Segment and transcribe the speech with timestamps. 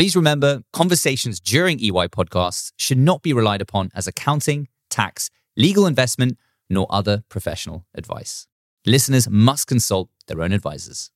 [0.00, 5.86] Please remember, conversations during EY podcasts should not be relied upon as accounting, tax, legal
[5.86, 6.38] investment,
[6.70, 8.46] nor other professional advice.
[8.86, 11.10] Listeners must consult their own advisors.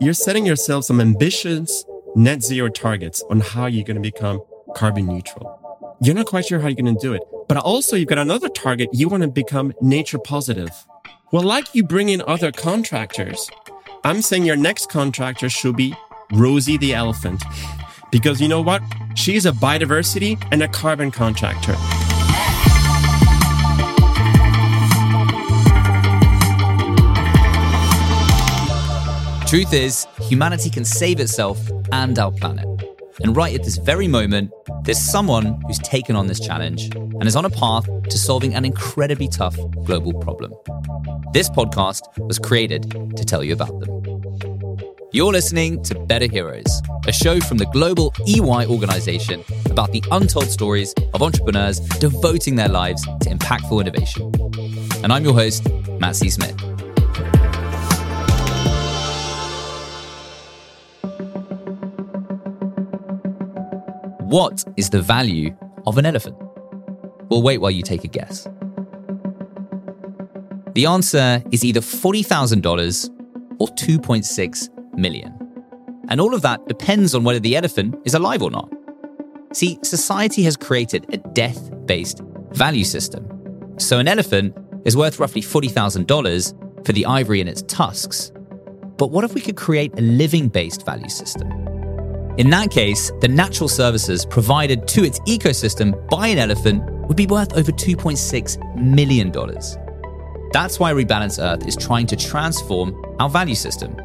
[0.00, 1.84] You're setting yourself some ambitious
[2.16, 4.40] net zero targets on how you're going to become
[4.74, 5.98] carbon neutral.
[6.00, 8.48] You're not quite sure how you're going to do it, but also you've got another
[8.48, 8.88] target.
[8.90, 10.70] You want to become nature positive.
[11.30, 13.50] Well, like you bring in other contractors,
[14.02, 15.94] I'm saying your next contractor should be
[16.34, 17.42] Rosie the elephant.
[18.10, 18.82] Because you know what?
[19.14, 21.76] She's a biodiversity and a carbon contractor.
[29.46, 31.60] Truth is, humanity can save itself
[31.92, 32.66] and our planet.
[33.22, 34.50] And right at this very moment,
[34.82, 38.64] there's someone who's taken on this challenge and is on a path to solving an
[38.64, 40.52] incredibly tough global problem.
[41.32, 44.13] This podcast was created to tell you about them.
[45.14, 50.48] You're listening to Better Heroes, a show from the global EY organization about the untold
[50.48, 54.32] stories of entrepreneurs devoting their lives to impactful innovation.
[55.04, 55.68] And I'm your host,
[56.00, 56.30] Matt C.
[56.30, 56.60] Smith.
[64.18, 65.56] What is the value
[65.86, 66.36] of an elephant?
[67.30, 68.48] We'll wait while you take a guess.
[70.72, 73.10] The answer is either $40,000
[73.60, 75.32] or 2.6 million.
[76.08, 78.70] And all of that depends on whether the elephant is alive or not.
[79.52, 83.28] See, society has created a death based value system.
[83.78, 88.32] So an elephant is worth roughly $40,000 for the ivory in its tusks.
[88.96, 91.50] But what if we could create a living based value system?
[92.36, 97.26] In that case, the natural services provided to its ecosystem by an elephant would be
[97.26, 99.30] worth over $2.6 million.
[100.52, 103.96] That's why Rebalance Earth is trying to transform our value system.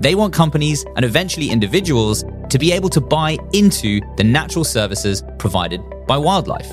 [0.00, 5.22] They want companies and eventually individuals to be able to buy into the natural services
[5.38, 6.70] provided by wildlife.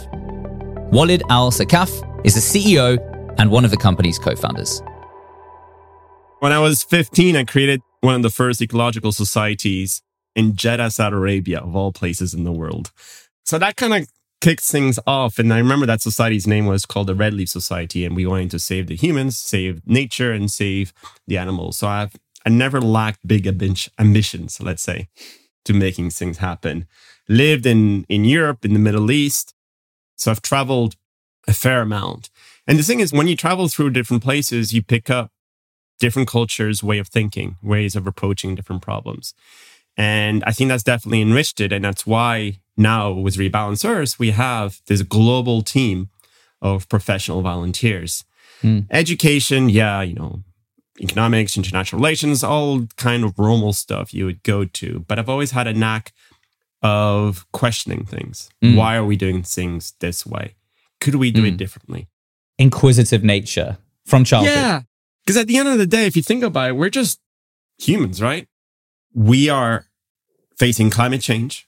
[0.91, 2.97] Walid Al Saqqaf is the CEO
[3.37, 4.81] and one of the company's co founders.
[6.39, 10.01] When I was 15, I created one of the first ecological societies
[10.35, 12.91] in Jeddah, Saudi Arabia, of all places in the world.
[13.45, 14.07] So that kind of
[14.41, 15.37] kicked things off.
[15.39, 18.05] And I remember that society's name was called the Red Leaf Society.
[18.05, 20.93] And we wanted to save the humans, save nature, and save
[21.27, 21.77] the animals.
[21.77, 22.15] So I've
[22.45, 25.07] I never lacked big ambitions, let's say,
[25.65, 26.87] to making things happen.
[27.27, 29.53] Lived in, in Europe, in the Middle East.
[30.15, 30.95] So I've traveled
[31.47, 32.29] a fair amount.
[32.67, 35.31] And the thing is, when you travel through different places, you pick up
[35.99, 39.33] different cultures, way of thinking, ways of approaching different problems.
[39.97, 41.71] And I think that's definitely enriched it.
[41.71, 46.09] And that's why now with Rebalance Earth, we have this global team
[46.61, 48.23] of professional volunteers.
[48.63, 48.85] Mm.
[48.89, 50.43] Education, yeah, you know,
[51.01, 55.03] economics, international relations, all kind of normal stuff you would go to.
[55.07, 56.13] But I've always had a knack
[56.81, 58.49] of questioning things.
[58.63, 58.75] Mm.
[58.75, 60.55] Why are we doing things this way?
[60.99, 61.49] Could we do mm.
[61.49, 62.07] it differently?
[62.57, 64.55] Inquisitive nature from childhood.
[64.55, 64.81] Yeah.
[65.25, 67.19] Because at the end of the day, if you think about it, we're just
[67.77, 68.47] humans, right?
[69.13, 69.85] We are
[70.57, 71.67] facing climate change,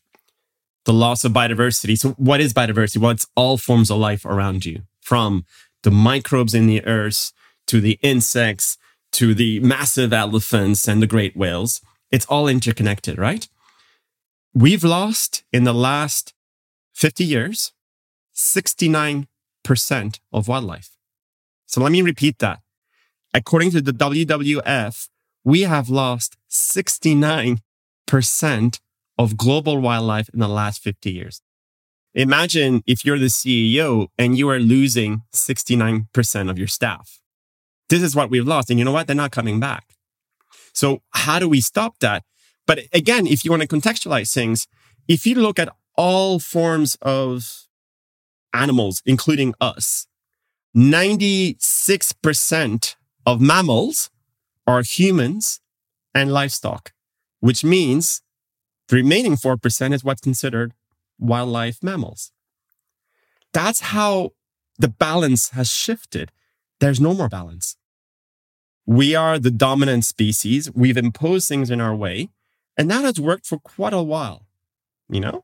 [0.85, 1.97] the loss of biodiversity.
[1.97, 2.97] So, what is biodiversity?
[2.97, 5.45] Well, it's all forms of life around you, from
[5.83, 7.31] the microbes in the earth
[7.67, 8.77] to the insects
[9.13, 11.81] to the massive elephants and the great whales.
[12.11, 13.47] It's all interconnected, right?
[14.53, 16.33] We've lost in the last
[16.93, 17.71] 50 years
[18.35, 19.27] 69%
[20.31, 20.91] of wildlife.
[21.65, 22.59] So let me repeat that.
[23.33, 25.09] According to the WWF,
[25.43, 27.59] we have lost 69%
[29.17, 31.41] of global wildlife in the last 50 years.
[32.13, 37.22] Imagine if you're the CEO and you are losing 69% of your staff.
[37.93, 38.71] This is what we've lost.
[38.71, 39.05] And you know what?
[39.05, 39.93] They're not coming back.
[40.73, 42.23] So how do we stop that?
[42.65, 44.67] But again, if you want to contextualize things,
[45.07, 47.67] if you look at all forms of
[48.51, 50.07] animals, including us,
[50.75, 52.95] 96%
[53.27, 54.09] of mammals
[54.65, 55.59] are humans
[56.15, 56.93] and livestock,
[57.41, 58.23] which means
[58.87, 60.73] the remaining 4% is what's considered
[61.19, 62.31] wildlife mammals.
[63.53, 64.31] That's how
[64.79, 66.31] the balance has shifted.
[66.79, 67.77] There's no more balance.
[68.85, 70.71] We are the dominant species.
[70.73, 72.29] We've imposed things in our way,
[72.77, 74.45] and that has worked for quite a while,
[75.09, 75.43] you know?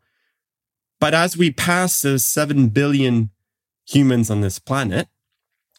[0.99, 3.29] But as we pass the 7 billion
[3.87, 5.07] humans on this planet,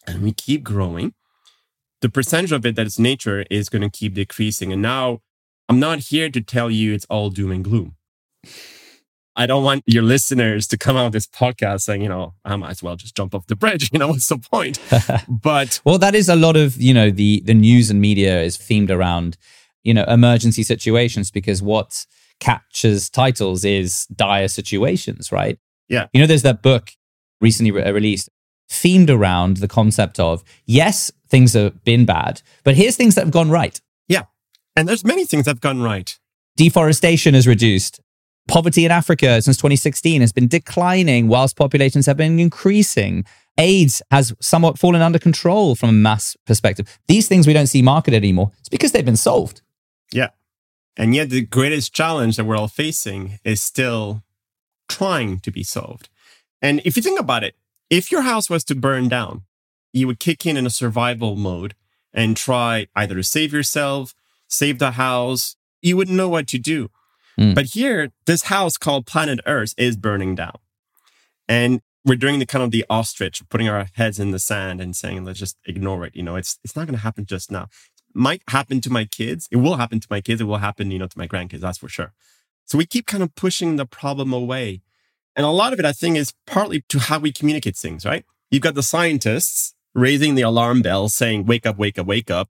[0.06, 1.14] and we keep growing,
[2.00, 4.72] the percentage of it that is nature is going to keep decreasing.
[4.72, 5.20] And now
[5.68, 7.96] I'm not here to tell you it's all doom and gloom.
[9.40, 12.56] I don't want your listeners to come out of this podcast saying, you know, I
[12.56, 13.90] might as well just jump off the bridge.
[13.92, 14.78] You know, what's the point?
[15.28, 18.56] But well, that is a lot of, you know, the the news and media is
[18.56, 19.36] themed around
[19.82, 22.06] you know, emergency situations because what
[22.38, 25.58] captures titles is dire situations, right?
[25.88, 26.06] Yeah.
[26.12, 26.90] You know, there's that book
[27.40, 28.28] recently re- uh, released
[28.70, 33.32] themed around the concept of yes, things have been bad, but here's things that have
[33.32, 33.80] gone right.
[34.08, 34.24] Yeah.
[34.76, 36.18] And there's many things that have gone right.
[36.56, 38.00] Deforestation is reduced.
[38.48, 43.24] Poverty in Africa since 2016 has been declining whilst populations have been increasing.
[43.58, 46.98] AIDS has somewhat fallen under control from a mass perspective.
[47.08, 48.50] These things we don't see marketed anymore.
[48.58, 49.62] It's because they've been solved.
[50.12, 50.30] Yeah.
[50.96, 54.22] And yet the greatest challenge that we're all facing is still
[54.88, 56.08] trying to be solved.
[56.60, 57.54] And if you think about it,
[57.88, 59.42] if your house was to burn down,
[59.92, 61.74] you would kick in in a survival mode
[62.12, 64.14] and try either to save yourself,
[64.48, 65.56] save the house.
[65.82, 66.90] You wouldn't know what to do.
[67.38, 67.54] Mm.
[67.54, 70.56] But here, this house called planet Earth is burning down.
[71.48, 74.96] And we're doing the kind of the ostrich, putting our heads in the sand and
[74.96, 76.16] saying, let's just ignore it.
[76.16, 77.64] You know, it's it's not gonna happen just now.
[77.64, 79.48] It might happen to my kids.
[79.50, 80.40] It will happen to my kids.
[80.40, 82.12] It will happen, you know, to my grandkids, that's for sure.
[82.64, 84.82] So we keep kind of pushing the problem away.
[85.36, 88.24] And a lot of it, I think, is partly to how we communicate things, right?
[88.50, 92.48] You've got the scientists raising the alarm bell saying, wake up, wake up, wake up.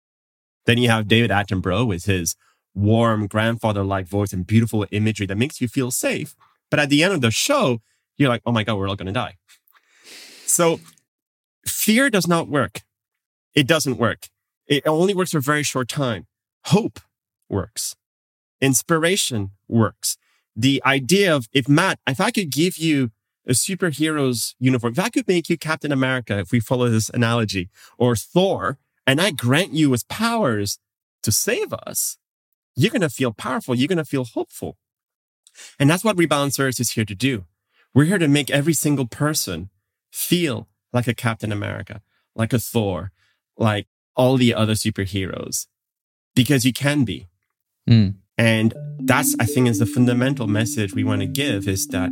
[0.64, 2.34] Then you have David Attenborough with his
[2.76, 6.36] warm grandfather like voice and beautiful imagery that makes you feel safe.
[6.70, 7.80] But at the end of the show,
[8.16, 9.36] you're like, oh my God, we're all going to die.
[10.44, 10.80] So
[11.66, 12.82] fear does not work.
[13.54, 14.28] It doesn't work.
[14.66, 16.26] It only works for a very short time.
[16.66, 17.00] Hope
[17.48, 17.96] works.
[18.60, 20.16] Inspiration works.
[20.54, 23.10] The idea of if Matt, if I could give you
[23.46, 27.68] a superhero's uniform, if I could make you Captain America, if we follow this analogy,
[27.96, 30.78] or Thor, and I grant you his powers
[31.22, 32.18] to save us,
[32.76, 33.74] you're going to feel powerful.
[33.74, 34.76] You're going to feel hopeful.
[35.78, 37.44] And that's what Rebalance Earth is here to do.
[37.94, 39.70] We're here to make every single person
[40.12, 42.02] feel like a Captain America,
[42.34, 43.12] like a Thor,
[43.56, 45.66] like all the other superheroes,
[46.34, 47.28] because you can be.
[47.88, 48.16] Mm.
[48.36, 52.10] And that's, I think, is the fundamental message we want to give is that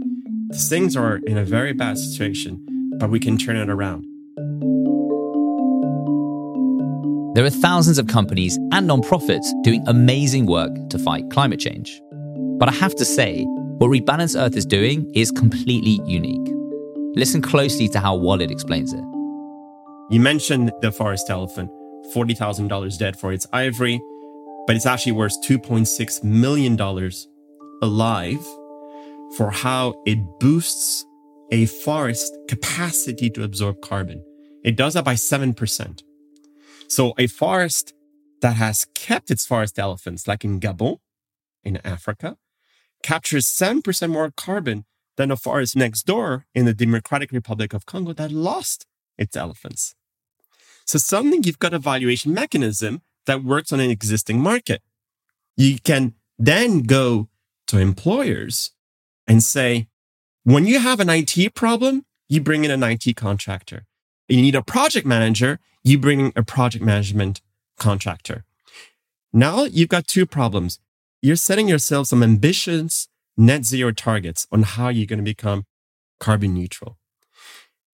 [0.54, 4.06] things are in a very bad situation, but we can turn it around.
[7.34, 12.00] There are thousands of companies and nonprofits doing amazing work to fight climate change.
[12.60, 13.42] But I have to say,
[13.78, 16.48] what Rebalance Earth is doing is completely unique.
[17.16, 19.02] Listen closely to how Walid explains it.
[20.10, 21.72] You mentioned the forest elephant,
[22.14, 24.00] $40,000 dead for its ivory,
[24.68, 26.80] but it's actually worth $2.6 million
[27.82, 28.46] alive
[29.36, 31.04] for how it boosts
[31.50, 34.24] a forest capacity to absorb carbon.
[34.62, 36.00] It does that by 7%.
[36.94, 37.92] So a forest
[38.40, 40.98] that has kept its forest elephants, like in Gabon,
[41.64, 42.36] in Africa,
[43.02, 44.84] captures 7% more carbon
[45.16, 48.86] than a forest next door in the Democratic Republic of Congo that lost
[49.18, 49.96] its elephants.
[50.86, 54.80] So suddenly you've got a valuation mechanism that works on an existing market.
[55.56, 57.28] You can then go
[57.66, 58.70] to employers
[59.26, 59.88] and say,
[60.44, 63.84] when you have an IT problem, you bring in an IT contractor.
[64.28, 67.40] You need a project manager, you bring a project management
[67.78, 68.44] contractor.
[69.32, 70.78] Now you've got two problems.
[71.20, 75.66] You're setting yourself some ambitious net zero targets on how you're going to become
[76.20, 76.98] carbon neutral.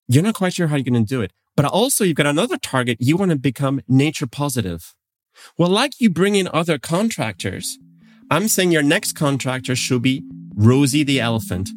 [0.08, 2.56] You're not quite sure how you're going to do it, but also you've got another
[2.56, 2.98] target.
[3.00, 4.94] You want to become nature positive.
[5.56, 7.78] Well, like you bring in other contractors,
[8.30, 11.70] I'm saying your next contractor should be Rosie the elephant.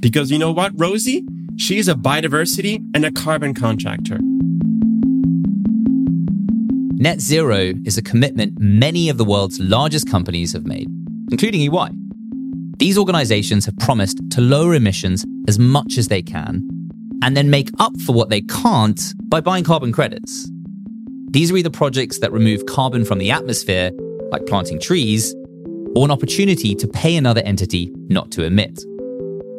[0.00, 1.26] Because you know what, Rosie?
[1.56, 4.18] She's a biodiversity and a carbon contractor.
[6.94, 10.88] Net zero is a commitment many of the world's largest companies have made,
[11.30, 11.90] including EY.
[12.78, 16.68] These organizations have promised to lower emissions as much as they can
[17.22, 20.50] and then make up for what they can't by buying carbon credits.
[21.30, 23.90] These are either projects that remove carbon from the atmosphere,
[24.30, 25.34] like planting trees,
[25.94, 28.82] or an opportunity to pay another entity not to emit.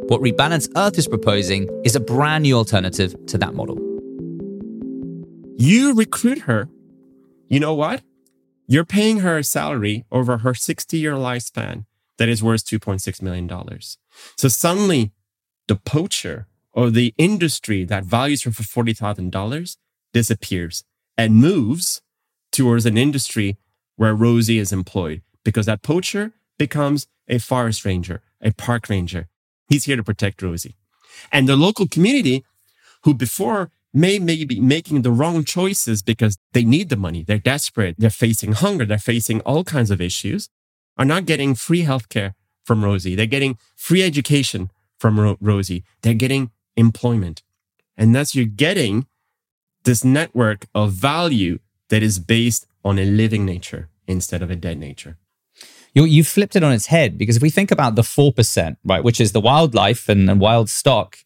[0.08, 3.78] What Rebalance Earth is proposing is a brand new alternative to that model.
[5.58, 6.68] You recruit her
[7.54, 8.02] you know what?
[8.66, 11.86] You're paying her a salary over her 60 year lifespan
[12.18, 13.48] that is worth $2.6 million.
[14.38, 15.12] So suddenly
[15.68, 19.78] the poacher or the industry that values her for $40,000
[20.14, 20.84] disappears
[21.16, 22.02] and moves
[22.52, 23.58] towards an industry
[23.98, 29.28] where Rosie is employed because that poacher becomes a forest ranger, a park ranger.
[29.74, 30.76] He's here to protect Rosie.
[31.32, 32.46] And the local community
[33.06, 37.24] who before may maybe be making the wrong choices because they need the money.
[37.24, 37.96] They're desperate.
[37.98, 38.86] They're facing hunger.
[38.86, 40.48] They're facing all kinds of issues
[40.96, 43.16] are not getting free healthcare from Rosie.
[43.16, 45.84] They're getting free education from Ro- Rosie.
[46.04, 47.42] They're getting employment.
[47.98, 49.08] And thus you're getting
[49.86, 51.58] this network of value
[51.90, 55.18] that is based on a living nature instead of a dead nature.
[55.94, 59.04] You you flipped it on its head because if we think about the 4%, right,
[59.04, 61.18] which is the wildlife and, and wild stock,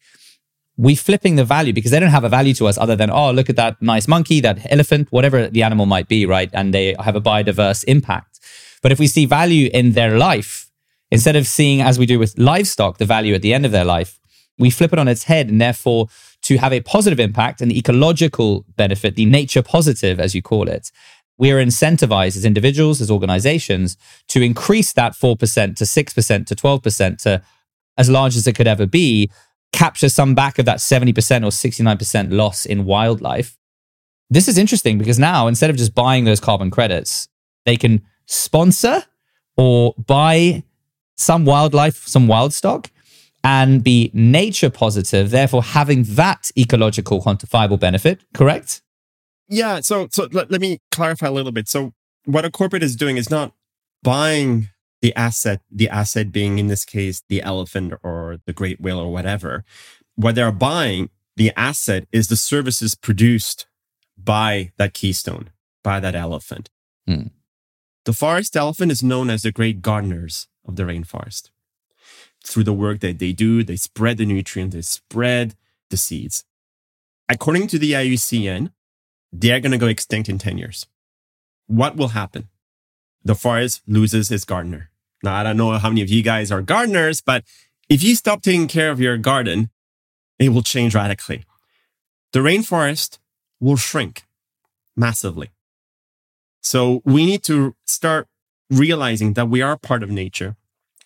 [0.76, 3.32] we're flipping the value because they don't have a value to us other than, oh,
[3.32, 6.50] look at that nice monkey, that elephant, whatever the animal might be, right?
[6.52, 8.38] And they have a biodiverse impact.
[8.80, 10.70] But if we see value in their life,
[11.10, 13.84] instead of seeing, as we do with livestock, the value at the end of their
[13.84, 14.20] life,
[14.56, 15.48] we flip it on its head.
[15.48, 16.08] And therefore,
[16.42, 20.68] to have a positive impact and the ecological benefit, the nature positive, as you call
[20.68, 20.92] it,
[21.38, 23.96] we are incentivized as individuals, as organizations,
[24.28, 27.42] to increase that 4% to 6% to 12% to
[27.96, 29.30] as large as it could ever be,
[29.72, 31.10] capture some back of that 70%
[31.42, 33.56] or 69% loss in wildlife.
[34.30, 37.28] This is interesting because now instead of just buying those carbon credits,
[37.64, 39.04] they can sponsor
[39.56, 40.62] or buy
[41.16, 42.90] some wildlife, some wild stock,
[43.42, 48.82] and be nature positive, therefore having that ecological quantifiable benefit, correct?
[49.48, 49.80] Yeah.
[49.80, 51.68] So, so let, let me clarify a little bit.
[51.68, 51.92] So
[52.24, 53.52] what a corporate is doing is not
[54.02, 54.68] buying
[55.00, 59.12] the asset, the asset being in this case, the elephant or the great whale or
[59.12, 59.64] whatever.
[60.16, 63.66] What they're buying, the asset is the services produced
[64.16, 65.50] by that keystone,
[65.84, 66.68] by that elephant.
[67.06, 67.28] Hmm.
[68.04, 71.50] The forest elephant is known as the great gardeners of the rainforest.
[72.44, 75.54] Through the work that they do, they spread the nutrients, they spread
[75.90, 76.44] the seeds.
[77.28, 78.72] According to the IUCN,
[79.32, 80.86] they're going to go extinct in 10 years.
[81.66, 82.48] What will happen?
[83.24, 84.90] The forest loses its gardener.
[85.22, 87.44] Now, I don't know how many of you guys are gardeners, but
[87.88, 89.70] if you stop taking care of your garden,
[90.38, 91.44] it will change radically.
[92.32, 93.18] The rainforest
[93.60, 94.24] will shrink
[94.96, 95.50] massively.
[96.60, 98.28] So we need to start
[98.70, 100.56] realizing that we are part of nature.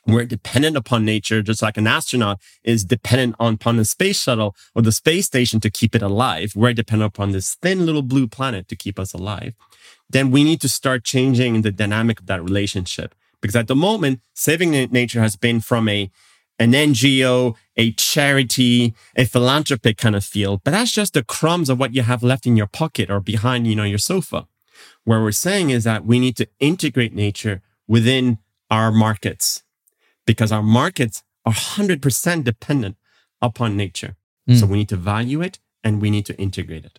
[0.07, 4.83] We're dependent upon nature, just like an astronaut is dependent upon the space shuttle or
[4.83, 6.55] the space station to keep it alive.
[6.57, 9.55] We're dependent upon this thin little blue planet to keep us alive.
[10.11, 13.15] Then we need to start changing the dynamic of that relationship.
[13.41, 16.11] Because at the moment, saving nature has been from a
[16.59, 21.81] an NGO, a charity, a philanthropic kind of field, but that's just the crumbs of
[21.81, 24.47] what you have left in your pocket or behind, you know, your sofa.
[25.03, 28.39] Where we're saying is that we need to integrate nature within
[28.71, 29.65] our markets
[30.27, 32.97] because our markets are 100% dependent
[33.41, 34.17] upon nature.
[34.49, 34.61] Mm.
[34.61, 36.99] So we need to value it and we need to integrate it.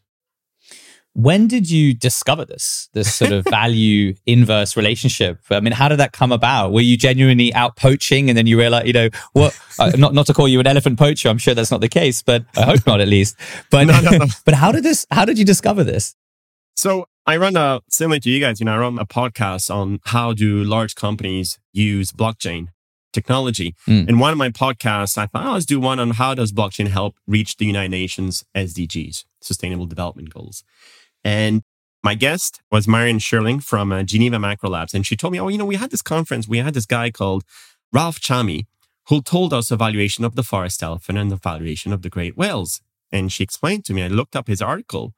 [1.15, 5.39] When did you discover this, this sort of value inverse relationship?
[5.51, 6.71] I mean, how did that come about?
[6.71, 10.25] Were you genuinely out poaching and then you realize, you know, what, uh, not, not
[10.27, 11.29] to call you an elephant poacher.
[11.29, 13.37] I'm sure that's not the case, but I hope not at least.
[13.69, 14.25] But, no, no, no.
[14.45, 16.15] but how did this, how did you discover this?
[16.75, 19.99] So I run a, similar to you guys, you know, I run a podcast on
[20.05, 22.69] how do large companies use blockchain
[23.13, 23.75] technology.
[23.87, 24.09] Mm.
[24.09, 26.87] In one of my podcasts, I thought, oh, let's do one on how does blockchain
[26.87, 30.63] help reach the United Nations SDGs, Sustainable Development Goals.
[31.23, 31.63] And
[32.03, 34.93] my guest was Marion Sherling from uh, Geneva Macro Labs.
[34.93, 37.09] And she told me, oh, you know, we had this conference, we had this guy
[37.11, 37.43] called
[37.93, 38.65] Ralph Chami,
[39.07, 42.37] who told us a valuation of the forest elephant and the valuation of the great
[42.37, 42.81] whales.
[43.11, 45.13] And she explained to me, I looked up his article.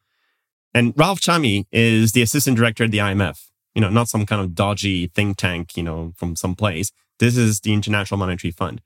[0.73, 4.41] And Ralph Chami is the assistant director at the IMF, you know, not some kind
[4.41, 6.91] of dodgy think tank, you know, from some place.
[7.19, 8.81] This is the International Monetary Fund.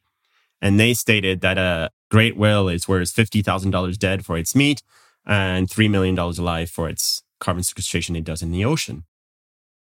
[0.62, 4.82] And they stated that a great whale is worth $50,000 dead for its meat
[5.26, 9.06] and $3 million alive for its carbon sequestration it does in the ocean.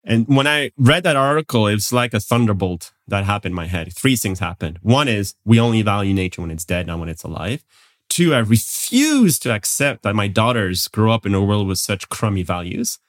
[0.04, 3.66] And when I read that article, it was like a thunderbolt that happened in my
[3.66, 3.94] head.
[3.94, 4.80] Three things happened.
[4.82, 7.64] One is we only value nature when it's dead, not when it's alive.
[8.08, 12.08] Two, I refuse to accept that my daughters grow up in a world with such
[12.08, 13.00] crummy values.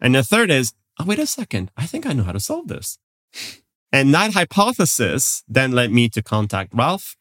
[0.00, 1.70] And the third is, oh, wait a second.
[1.76, 2.98] I think I know how to solve this.
[3.92, 7.16] And that hypothesis then led me to contact Ralph.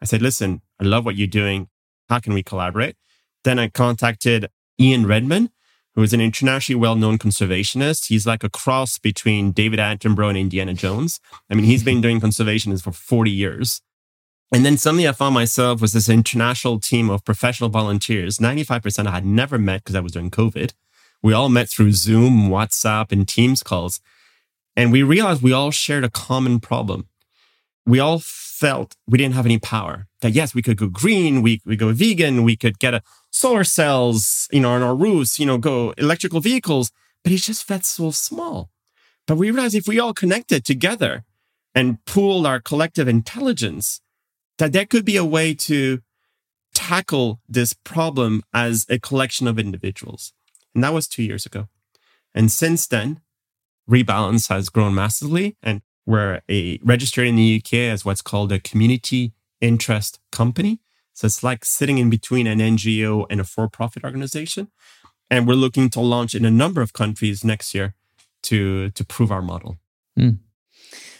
[0.00, 1.68] I said, listen, I love what you're doing.
[2.08, 2.96] How can we collaborate?
[3.44, 4.48] Then I contacted
[4.80, 5.50] Ian Redmond,
[5.94, 8.08] who is an internationally well-known conservationist.
[8.08, 11.20] He's like a cross between David Attenborough and Indiana Jones.
[11.50, 13.80] I mean, he's been doing conservation for 40 years.
[14.52, 18.38] And then suddenly I found myself with this international team of professional volunteers.
[18.38, 20.72] 95% I had never met because I was during COVID.
[21.26, 23.98] We all met through Zoom, WhatsApp, and Teams calls.
[24.76, 27.08] And we realized we all shared a common problem.
[27.84, 30.06] We all felt we didn't have any power.
[30.20, 33.02] That yes, we could go green, we we go vegan, we could get a
[33.32, 36.92] solar cells, you know, on our roofs, you know, go electrical vehicles,
[37.24, 38.70] but it just felt so small.
[39.26, 41.24] But we realized if we all connected together
[41.74, 44.00] and pooled our collective intelligence,
[44.58, 46.02] that there could be a way to
[46.72, 50.32] tackle this problem as a collection of individuals.
[50.76, 51.68] And that was two years ago.
[52.34, 53.22] And since then,
[53.90, 58.60] Rebalance has grown massively and we're a, registered in the UK as what's called a
[58.60, 60.80] community interest company.
[61.14, 64.68] So it's like sitting in between an NGO and a for-profit organization.
[65.30, 67.94] And we're looking to launch in a number of countries next year
[68.42, 69.78] to, to prove our model.
[70.18, 70.40] Mm.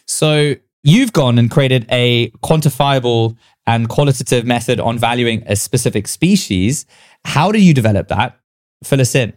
[0.07, 6.85] So you've gone and created a quantifiable and qualitative method on valuing a specific species.
[7.25, 8.39] How do you develop that?
[8.85, 9.33] Fill us in.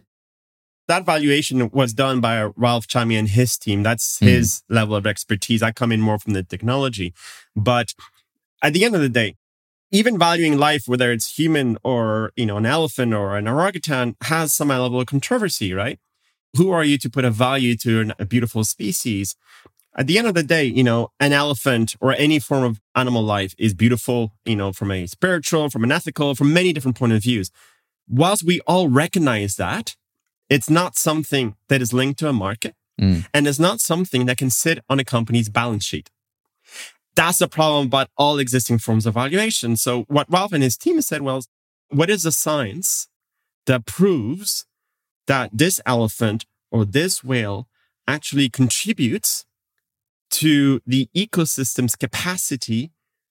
[0.90, 3.84] That valuation was done by Ralph Chami and his team.
[3.84, 4.26] That's hmm.
[4.26, 4.74] his mm.
[4.74, 5.62] level of expertise.
[5.62, 7.14] I come in more from the technology.
[7.54, 7.94] But
[8.60, 9.36] at the end of the day,
[9.92, 14.52] even valuing life, whether it's human or, you know, an elephant or an orangutan has
[14.52, 16.00] some level of controversy, right?
[16.56, 19.36] Who are you to put a value to a beautiful species?
[19.96, 23.22] At the end of the day, you know, an elephant or any form of animal
[23.22, 27.12] life is beautiful, you know, from a spiritual, from an ethical, from many different point
[27.12, 27.52] of views.
[28.08, 29.94] Whilst we all recognize that,
[30.50, 33.24] it's not something that is linked to a market mm.
[33.32, 36.10] and it's not something that can sit on a company's balance sheet
[37.14, 39.76] that's the problem about all existing forms of valuation.
[39.76, 41.48] So what Ralph and his team said was,
[41.88, 43.08] what is the science
[43.66, 44.64] that proves
[45.26, 47.68] that this elephant or this whale
[48.06, 49.44] actually contributes
[50.30, 52.92] to the ecosystem's capacity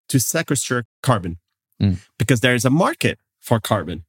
[0.09, 1.37] to sequester carbon?
[1.81, 1.99] Mm.
[2.17, 4.05] Because there is a market for carbon,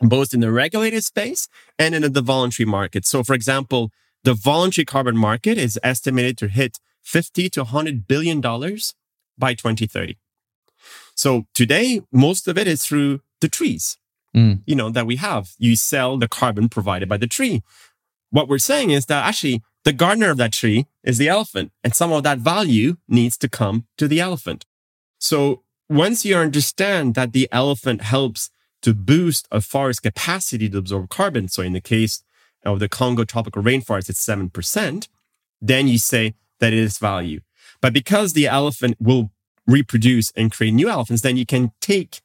[0.00, 3.04] both in the regulated space and in the voluntary market.
[3.04, 3.90] So for example,
[4.24, 8.94] the voluntary carbon market is estimated to hit 50 to 100 billion dollars
[9.36, 10.16] by 2030.
[11.14, 13.98] So today, most of it is through the trees,
[14.36, 14.60] mm.
[14.66, 15.54] you know, that we have.
[15.58, 17.62] You sell the carbon provided by the tree.
[18.30, 21.94] What we're saying is that actually the gardener of that tree is the elephant and
[21.94, 24.66] some of that value needs to come to the elephant.
[25.18, 28.50] So once you understand that the elephant helps
[28.82, 31.48] to boost a forest capacity to absorb carbon.
[31.48, 32.22] So in the case
[32.64, 35.08] of the Congo tropical rainforest, it's 7%.
[35.60, 37.40] Then you say that it is value.
[37.80, 39.30] But because the elephant will
[39.66, 42.20] reproduce and create new elephants, then you can take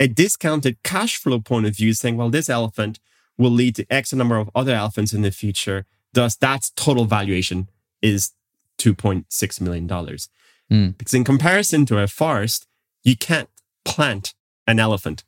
[0.00, 2.98] a discounted cash flow point of view saying, well, this elephant
[3.36, 5.86] will lead to X number of other elephants in the future.
[6.12, 7.68] Thus, that's total valuation
[8.02, 8.32] is
[8.78, 9.88] $2.6 million.
[9.88, 10.98] Mm.
[10.98, 12.66] Because in comparison to a forest,
[13.02, 13.48] you can't
[13.84, 14.34] plant
[14.66, 15.24] an elephant.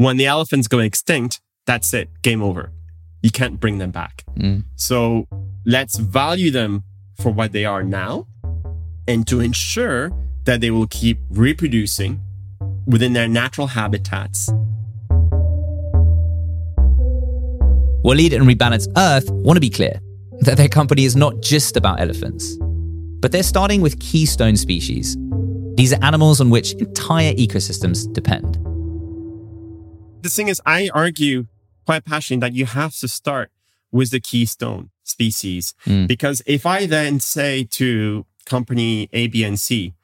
[0.00, 2.72] When the elephants go extinct, that's it, game over.
[3.20, 4.24] You can't bring them back.
[4.34, 4.64] Mm.
[4.74, 5.28] So
[5.66, 6.84] let's value them
[7.20, 8.26] for what they are now
[9.06, 10.10] and to ensure
[10.44, 12.18] that they will keep reproducing
[12.86, 14.48] within their natural habitats.
[18.02, 20.00] Walid and Rebalance Earth want to be clear
[20.46, 22.56] that their company is not just about elephants,
[23.20, 25.18] but they're starting with keystone species.
[25.74, 28.69] These are animals on which entire ecosystems depend.
[30.22, 31.46] The thing is, I argue
[31.86, 33.50] quite passionately that you have to start
[33.90, 35.74] with the keystone species.
[35.86, 36.06] Mm.
[36.06, 39.94] Because if I then say to company A, B, and C,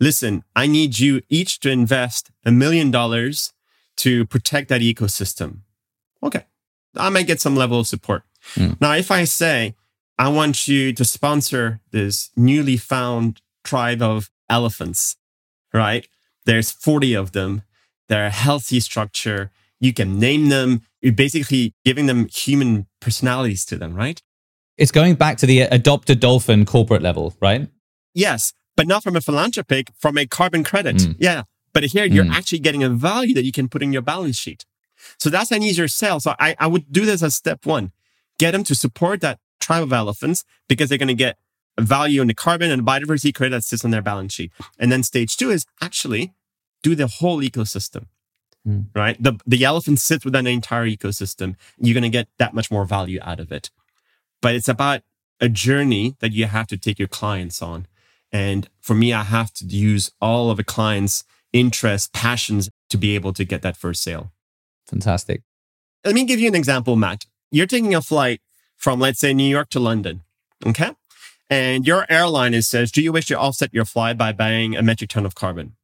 [0.00, 3.52] listen, I need you each to invest a million dollars
[3.96, 5.60] to protect that ecosystem.
[6.22, 6.44] Okay.
[6.96, 8.22] I might get some level of support.
[8.54, 8.80] Mm.
[8.80, 9.74] Now, if I say,
[10.18, 15.16] I want you to sponsor this newly found tribe of elephants,
[15.72, 16.06] right?
[16.44, 17.62] There's 40 of them.
[18.08, 19.50] They're a healthy structure.
[19.84, 20.80] You can name them.
[21.02, 24.22] You're basically giving them human personalities to them, right?
[24.78, 27.68] It's going back to the adopt a dolphin corporate level, right?
[28.14, 30.96] Yes, but not from a philanthropic, from a carbon credit.
[30.96, 31.16] Mm.
[31.18, 31.42] Yeah.
[31.72, 32.32] But here you're mm.
[32.32, 34.64] actually getting a value that you can put in your balance sheet.
[35.18, 36.18] So that's an easier sell.
[36.20, 37.92] So I, I would do this as step one.
[38.38, 41.36] Get them to support that tribe of elephants because they're going to get
[41.78, 44.52] value in the carbon and biodiversity credit that sits on their balance sheet.
[44.78, 46.32] And then stage two is actually
[46.82, 48.06] do the whole ecosystem.
[48.66, 48.86] Mm.
[48.94, 49.22] Right?
[49.22, 51.56] The the elephant sits within the entire ecosystem.
[51.78, 53.70] You're gonna get that much more value out of it.
[54.40, 55.02] But it's about
[55.40, 57.86] a journey that you have to take your clients on.
[58.32, 63.14] And for me, I have to use all of a client's interests, passions to be
[63.14, 64.32] able to get that first sale.
[64.88, 65.42] Fantastic.
[66.04, 67.24] Let me give you an example, Matt.
[67.50, 68.40] You're taking a flight
[68.76, 70.22] from, let's say, New York to London.
[70.66, 70.90] Okay.
[71.48, 74.82] And your airline is says, do you wish to offset your flight by buying a
[74.82, 75.76] metric ton of carbon?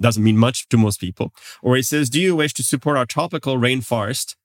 [0.00, 1.32] Doesn't mean much to most people.
[1.62, 4.36] Or it says, do you wish to support our tropical rainforest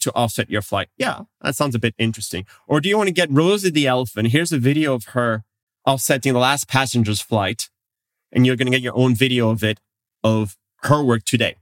[0.00, 0.88] to offset your flight?
[0.96, 2.46] Yeah, that sounds a bit interesting.
[2.66, 4.28] Or do you want to get Rosie the elephant?
[4.28, 5.44] Here's a video of her
[5.86, 7.68] offsetting the last passenger's flight,
[8.30, 9.80] and you're going to get your own video of it,
[10.22, 11.56] of her work today.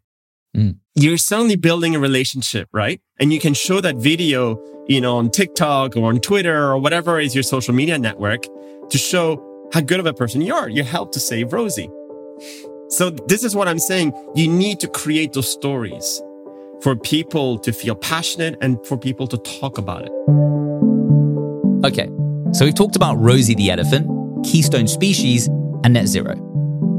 [0.57, 0.79] Mm.
[0.95, 3.01] You're suddenly building a relationship, right?
[3.19, 7.21] And you can show that video, you know, on TikTok or on Twitter or whatever
[7.21, 8.45] is your social media network
[8.91, 10.69] to show how good of a person you are.
[10.69, 11.89] You helped to save Rosie.
[12.91, 14.13] So this is what I'm saying.
[14.35, 16.21] You need to create those stories
[16.83, 20.13] for people to feel passionate and for people to talk about it.
[21.87, 22.11] Okay.
[22.53, 24.09] So we've talked about Rosie the elephant,
[24.45, 25.47] keystone species,
[25.85, 26.35] and net zero.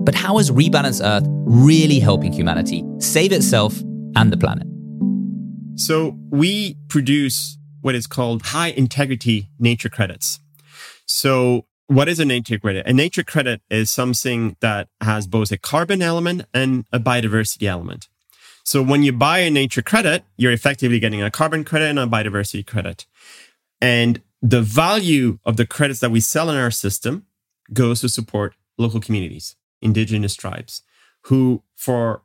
[0.05, 3.77] But how is Rebalance Earth really helping humanity save itself
[4.15, 4.67] and the planet?
[5.75, 10.39] So we produce what is called high integrity nature credits.
[11.05, 12.87] So what is a nature credit?
[12.87, 18.07] A nature credit is something that has both a carbon element and a biodiversity element.
[18.63, 22.07] So when you buy a nature credit, you're effectively getting a carbon credit and a
[22.07, 23.07] biodiversity credit.
[23.81, 27.25] And the value of the credits that we sell in our system
[27.73, 30.83] goes to support local communities, indigenous tribes,
[31.23, 32.21] who for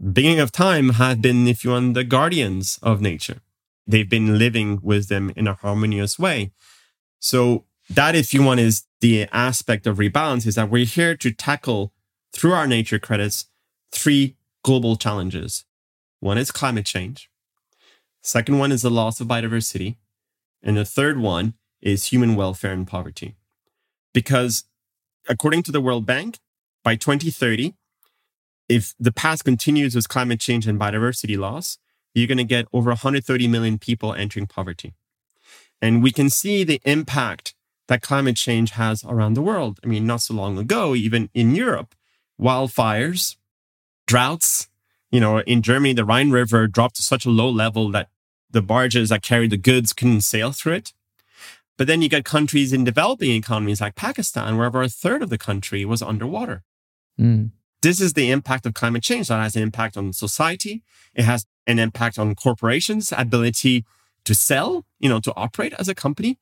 [0.00, 3.42] beginning of time have been, if you want, the guardians of nature.
[3.86, 6.52] They've been living with them in a harmonious way.
[7.18, 11.30] So that, if you want, is the aspect of rebalance is that we're here to
[11.30, 11.92] tackle
[12.32, 13.46] through our nature credits
[13.92, 15.64] three global challenges.
[16.20, 17.30] One is climate change.
[18.22, 19.96] Second one is the loss of biodiversity.
[20.62, 23.36] And the third one is human welfare and poverty.
[24.12, 24.64] Because
[25.28, 26.38] according to the World Bank,
[26.84, 27.74] by 2030,
[28.68, 31.78] if the path continues with climate change and biodiversity loss,
[32.14, 34.94] you're going to get over 130 million people entering poverty.
[35.80, 37.54] And we can see the impact
[37.90, 39.80] that climate change has around the world.
[39.82, 41.96] I mean, not so long ago, even in Europe,
[42.40, 43.36] wildfires,
[44.06, 44.68] droughts,
[45.10, 48.08] you know, in Germany, the Rhine River dropped to such a low level that
[48.48, 50.92] the barges that carried the goods couldn't sail through it.
[51.76, 55.28] But then you get countries in developing economies like Pakistan, where over a third of
[55.28, 56.62] the country was underwater.
[57.18, 57.50] Mm.
[57.82, 59.26] This is the impact of climate change.
[59.26, 60.84] That has an impact on society.
[61.12, 63.84] It has an impact on corporations' ability
[64.24, 66.38] to sell, you know, to operate as a company.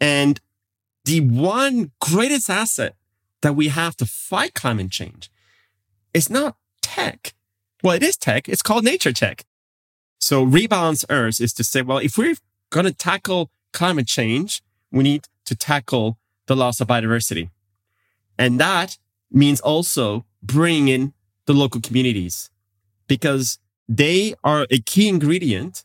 [0.00, 0.40] And
[1.04, 2.94] the one greatest asset
[3.42, 5.30] that we have to fight climate change
[6.12, 7.34] is not tech.
[7.82, 8.48] Well, it is tech.
[8.48, 9.44] It's called nature tech.
[10.18, 12.36] So rebalance Earth is to say, well, if we're
[12.70, 17.50] going to tackle climate change, we need to tackle the loss of biodiversity.
[18.38, 18.96] And that
[19.30, 21.12] means also bringing in
[21.46, 22.50] the local communities
[23.06, 25.84] because they are a key ingredient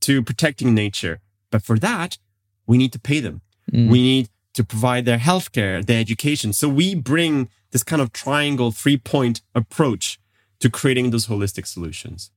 [0.00, 1.20] to protecting nature.
[1.50, 2.18] But for that,
[2.66, 3.42] we need to pay them.
[3.72, 3.88] Mm.
[3.88, 6.52] We need to provide their healthcare, their education.
[6.52, 10.18] So we bring this kind of triangle three point approach
[10.60, 12.30] to creating those holistic solutions.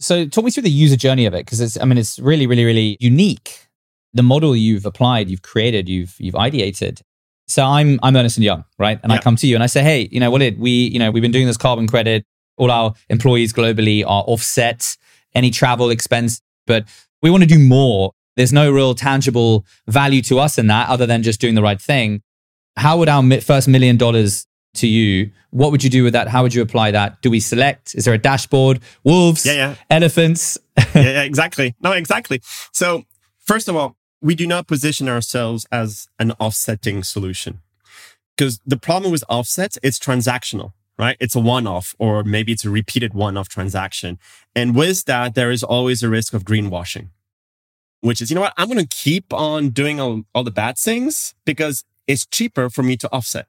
[0.00, 2.46] So talk me through the user journey of it because it's I mean it's really
[2.46, 3.68] really really unique.
[4.14, 7.02] The model you've applied, you've created, you've you've ideated.
[7.46, 8.98] So I'm I'm Ernst and Young, right?
[9.02, 9.18] And yeah.
[9.18, 11.10] I come to you and I say, "Hey, you know, what did we, you know,
[11.10, 12.24] we've been doing this carbon credit.
[12.56, 14.96] All our employees globally are offset
[15.34, 16.86] any travel expense, but
[17.20, 18.12] we want to do more.
[18.36, 21.80] There's no real tangible value to us in that other than just doing the right
[21.80, 22.22] thing.
[22.76, 24.46] How would our first million dollars
[24.76, 25.30] to you.
[25.50, 26.28] What would you do with that?
[26.28, 27.20] How would you apply that?
[27.22, 27.94] Do we select?
[27.94, 28.80] Is there a dashboard?
[29.04, 29.44] Wolves?
[29.44, 29.74] Yeah, yeah.
[29.90, 30.58] Elephants?
[30.76, 31.74] yeah, yeah, exactly.
[31.80, 32.40] No, exactly.
[32.72, 33.04] So,
[33.40, 37.60] first of all, we do not position ourselves as an offsetting solution
[38.36, 41.16] because the problem with offsets, it's transactional, right?
[41.20, 44.18] It's a one off or maybe it's a repeated one off transaction.
[44.54, 47.10] And with that, there is always a risk of greenwashing,
[48.06, 48.54] which is, you know what?
[48.56, 52.82] I'm going to keep on doing all, all the bad things because it's cheaper for
[52.82, 53.46] me to offset.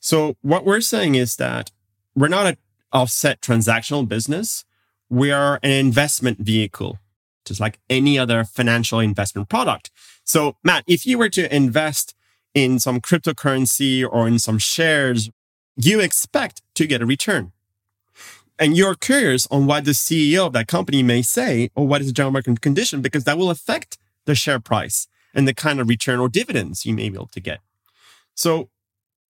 [0.00, 1.70] So what we're saying is that
[2.14, 2.56] we're not an
[2.92, 4.64] offset transactional business.
[5.10, 6.98] We are an investment vehicle,
[7.44, 9.90] just like any other financial investment product.
[10.24, 12.14] So Matt, if you were to invest
[12.54, 15.30] in some cryptocurrency or in some shares,
[15.76, 17.52] you expect to get a return.
[18.58, 22.08] And you're curious on what the CEO of that company may say or what is
[22.08, 25.88] the general market condition, because that will affect the share price and the kind of
[25.88, 27.60] return or dividends you may be able to get.
[28.34, 28.68] So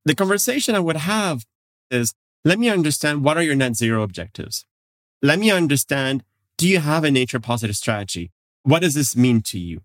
[0.04, 1.44] the conversation I would have
[1.90, 4.64] is let me understand what are your net zero objectives?
[5.22, 6.22] Let me understand
[6.56, 8.30] do you have a nature positive strategy?
[8.62, 9.82] What does this mean to you?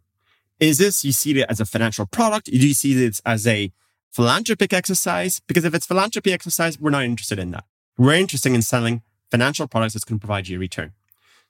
[0.60, 2.46] Is this you see it as a financial product?
[2.46, 3.72] Do you see this as a
[4.12, 5.42] philanthropic exercise?
[5.48, 7.66] Because if it's philanthropy exercise, we're not interested in that.
[7.98, 9.02] We're interested in selling
[9.32, 10.92] financial products that's going to provide you a return.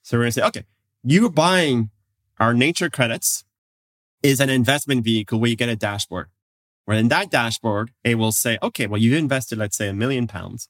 [0.04, 0.64] So we're going to say, okay,
[1.04, 1.90] you buying
[2.40, 3.44] our nature credits
[4.24, 6.28] is an investment vehicle where you get a dashboard.
[6.86, 10.28] Where in that dashboard, it will say, okay, well, you've invested, let's say a million
[10.28, 10.70] pounds.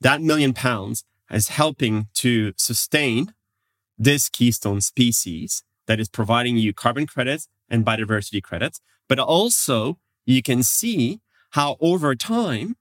[0.00, 3.34] That million pounds is helping to sustain
[3.98, 8.80] this keystone species that is providing you carbon credits and biodiversity credits.
[9.08, 11.20] But also you can see
[11.50, 12.76] how over time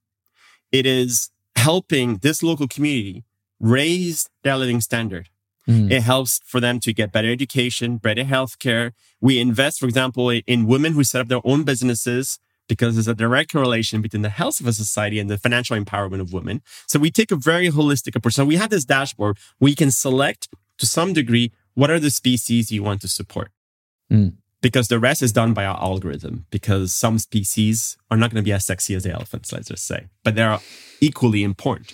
[0.72, 3.25] it is helping this local community
[3.60, 5.30] raise their living standard.
[5.68, 5.92] Mm.
[5.92, 8.92] It helps for them to get better education, better healthcare.
[9.20, 13.16] We invest, for example, in women who set up their own businesses because there's a
[13.16, 16.62] direct correlation between the health of a society and the financial empowerment of women.
[16.88, 18.34] So we take a very holistic approach.
[18.34, 19.38] So we have this dashboard.
[19.60, 23.52] We can select to some degree what are the species you want to support.
[24.12, 24.34] Mm.
[24.62, 28.46] Because the rest is done by our algorithm, because some species are not going to
[28.46, 30.58] be as sexy as the elephants, let's just say, but they're
[31.02, 31.94] equally important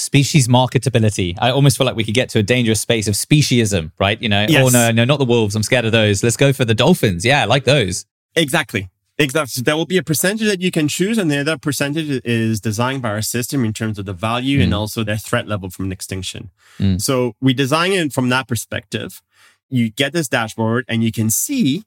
[0.00, 1.36] species marketability.
[1.38, 4.20] I almost feel like we could get to a dangerous space of speciesism, right?
[4.20, 4.66] You know, yes.
[4.66, 5.54] oh no, no, not the wolves.
[5.54, 6.22] I'm scared of those.
[6.22, 7.24] Let's go for the dolphins.
[7.24, 8.06] Yeah, I like those.
[8.34, 8.88] Exactly.
[9.18, 9.50] Exactly.
[9.50, 12.60] So there will be a percentage that you can choose, and the other percentage is
[12.60, 14.64] designed by our system in terms of the value mm.
[14.64, 16.50] and also their threat level from an extinction.
[16.78, 17.00] Mm.
[17.00, 19.20] So we design it from that perspective.
[19.68, 21.84] You get this dashboard, and you can see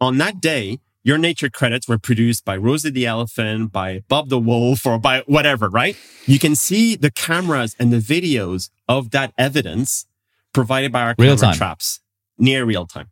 [0.00, 4.40] on that day your nature credits were produced by Rosie the elephant, by Bob the
[4.40, 5.68] wolf, or by whatever.
[5.68, 5.96] Right?
[6.26, 10.06] You can see the cameras and the videos of that evidence
[10.52, 11.54] provided by our real camera time.
[11.54, 12.00] traps
[12.36, 13.10] near real time.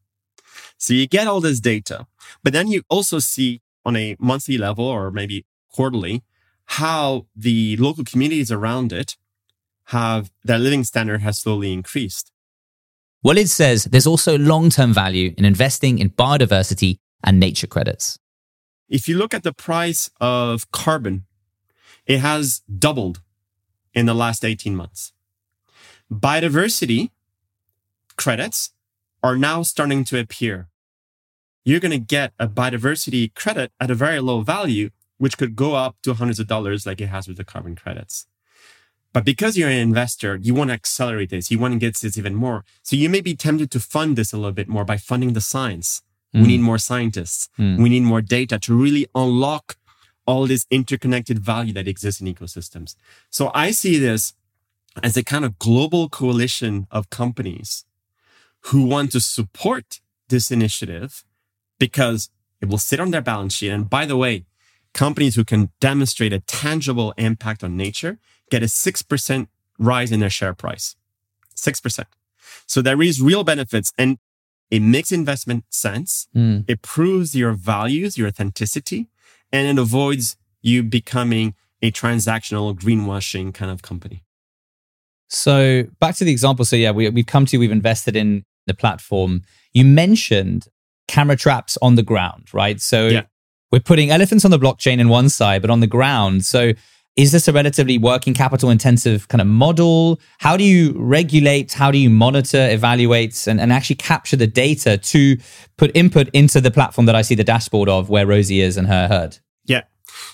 [0.76, 2.09] So you get all this data,
[2.42, 6.24] but then you also see on a monthly level or maybe quarterly
[6.80, 9.16] how the local communities around it
[9.88, 12.33] have their living standard has slowly increased.
[13.22, 18.18] Walid says there's also long term value in investing in biodiversity and nature credits.
[18.88, 21.24] If you look at the price of carbon,
[22.06, 23.20] it has doubled
[23.94, 25.12] in the last 18 months.
[26.12, 27.10] Biodiversity
[28.16, 28.70] credits
[29.22, 30.68] are now starting to appear
[31.64, 35.74] you're going to get a biodiversity credit at a very low value, which could go
[35.74, 38.26] up to hundreds of dollars like it has with the carbon credits.
[39.14, 41.50] But because you're an investor, you want to accelerate this.
[41.50, 42.64] You want to get this even more.
[42.82, 45.40] So you may be tempted to fund this a little bit more by funding the
[45.40, 46.02] science.
[46.34, 46.42] Mm.
[46.42, 47.48] We need more scientists.
[47.58, 47.82] Mm.
[47.82, 49.76] We need more data to really unlock
[50.26, 52.96] all this interconnected value that exists in ecosystems.
[53.30, 54.34] So I see this
[55.02, 57.84] as a kind of global coalition of companies
[58.68, 61.24] who want to support this initiative
[61.78, 63.70] because it will sit on their balance sheet.
[63.70, 64.46] And by the way,
[64.94, 68.18] companies who can demonstrate a tangible impact on nature
[68.50, 70.96] get a 6% rise in their share price.
[71.56, 72.04] 6%.
[72.66, 74.18] So there is real benefits and
[74.70, 76.29] it makes investment sense.
[76.35, 76.64] Mm.
[76.66, 79.09] It proves your values, your authenticity,
[79.53, 84.24] and it avoids you becoming a transactional greenwashing kind of company.
[85.29, 86.64] So back to the example.
[86.64, 89.42] So yeah, we, we've come to, you, we've invested in the platform.
[89.72, 90.68] You mentioned
[91.09, 92.81] camera traps on the ground, right?
[92.81, 93.22] So yeah.
[93.70, 96.44] we're putting elephants on the blockchain in one side, but on the ground.
[96.44, 96.72] So
[97.16, 100.20] is this a relatively working capital intensive kind of model?
[100.38, 101.72] How do you regulate?
[101.72, 105.37] How do you monitor, evaluate, and, and actually capture the data to
[105.77, 108.88] put input into the platform that I see the dashboard of where Rosie is and
[108.88, 109.38] her herd?
[109.64, 109.83] Yeah.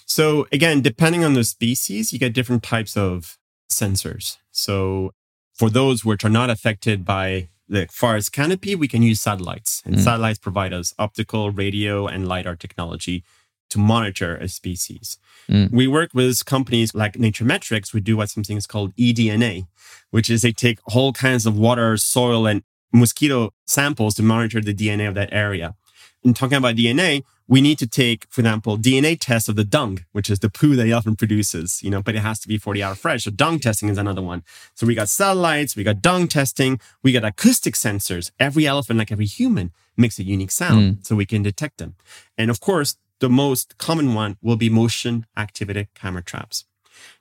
[0.07, 3.39] So again, depending on the species, you get different types of
[3.71, 4.39] sensors.
[4.51, 5.13] So
[5.53, 9.83] for those which are not affected by the forest canopy, we can use satellites.
[9.85, 10.01] And mm.
[10.01, 13.23] satellites provide us optical, radio, and LiDAR technology
[13.69, 15.19] to monitor a species.
[15.51, 15.73] Mm.
[15.73, 17.93] We work with companies like NatureMetrics.
[17.93, 19.67] We do what something is called eDNA,
[20.11, 24.75] which is they take all kinds of water, soil, and mosquito samples to monitor the
[24.75, 25.75] DNA of that area.
[26.23, 30.05] In talking about DNA, we need to take, for example, DNA tests of the dung,
[30.13, 32.83] which is the poo that often produces, you know, but it has to be 40
[32.83, 33.25] hour fresh.
[33.25, 34.45] So dung testing is another one.
[34.75, 38.31] So we got satellites, we got dung testing, we got acoustic sensors.
[38.39, 41.07] Every elephant, like every human, makes a unique sound mm.
[41.07, 41.97] so we can detect them.
[42.39, 46.65] And of course, the most common one will be motion activated camera traps.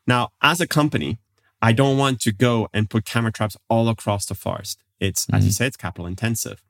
[0.07, 1.19] Now, as a company,
[1.61, 4.81] I don't want to go and put camera traps all across the forest.
[4.99, 5.37] It's, mm.
[5.37, 5.55] as you mm.
[5.55, 6.63] say, it's capital intensive.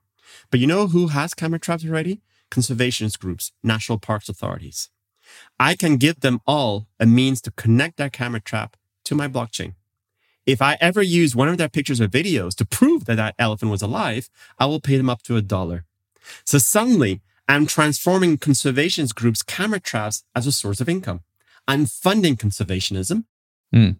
[0.50, 2.20] But you know who has camera traps already?
[2.50, 4.90] conservationist groups, national parks authorities.
[5.58, 9.74] I can give them all a means to connect their camera trap to my blockchain.
[10.46, 13.70] If I ever use one of their pictures or videos to prove that that elephant
[13.70, 15.84] was alive, I will pay them up to a dollar.
[16.44, 21.22] So suddenly I'm transforming conservation groups' camera traps as a source of income.
[21.66, 23.24] I'm funding conservationism.
[23.74, 23.96] Mm.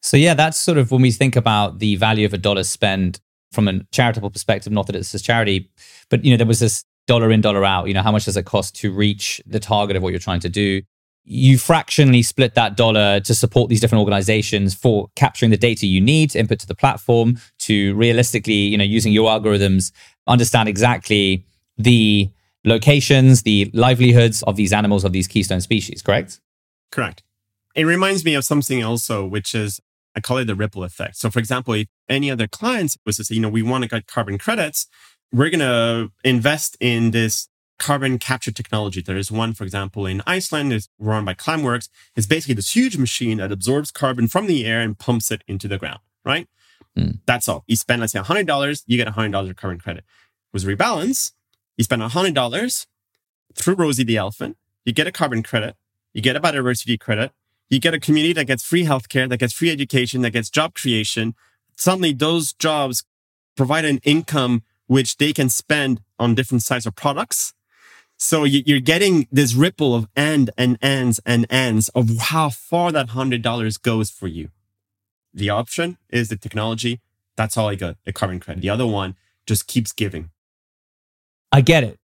[0.00, 3.20] So yeah, that's sort of when we think about the value of a dollar spent
[3.52, 5.70] from a charitable perspective, not that it's a charity,
[6.08, 7.86] but you know, there was this dollar in, dollar out.
[7.86, 10.40] You know, how much does it cost to reach the target of what you're trying
[10.40, 10.80] to do?
[11.24, 16.00] You fractionally split that dollar to support these different organizations for capturing the data you
[16.00, 19.92] need to input to the platform to realistically, you know, using your algorithms,
[20.26, 21.44] understand exactly
[21.76, 22.30] the
[22.64, 26.40] locations, the livelihoods of these animals, of these keystone species, correct?
[26.90, 27.22] Correct.
[27.74, 29.80] It reminds me of something also, which is
[30.16, 31.16] I call it the ripple effect.
[31.16, 33.88] So, for example, if any other clients was to say, you know, we want to
[33.88, 34.86] get carbon credits,
[35.32, 39.00] we're going to invest in this carbon capture technology.
[39.00, 41.88] There is one, for example, in Iceland, is run by Climeworks.
[42.16, 45.68] It's basically this huge machine that absorbs carbon from the air and pumps it into
[45.68, 46.48] the ground, right?
[46.98, 47.20] Mm.
[47.26, 47.64] That's all.
[47.68, 50.04] You spend, let's say, $100, you get $100 of carbon credit.
[50.52, 51.32] With Rebalance,
[51.80, 52.86] you spend $100
[53.54, 55.76] through Rosie the Elephant, you get a carbon credit,
[56.12, 57.32] you get a biodiversity credit,
[57.70, 60.74] you get a community that gets free healthcare, that gets free education, that gets job
[60.74, 61.34] creation.
[61.78, 63.04] Suddenly, those jobs
[63.56, 67.54] provide an income which they can spend on different types of products.
[68.18, 73.10] So you're getting this ripple of and and ands and ands of how far that
[73.10, 74.50] hundred dollars goes for you.
[75.32, 77.00] The option is the technology.
[77.36, 78.60] That's all I got, a carbon credit.
[78.60, 79.16] The other one
[79.46, 80.28] just keeps giving.
[81.52, 81.98] I get it.